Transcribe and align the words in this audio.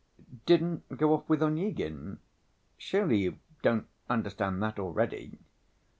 "Didn't 0.47 0.97
go 0.97 1.13
off 1.13 1.29
with 1.29 1.43
Onyegin? 1.43 2.17
Surely 2.75 3.17
you 3.19 3.37
don't... 3.61 3.85
understand 4.09 4.63
that 4.63 4.79
already?" 4.79 5.37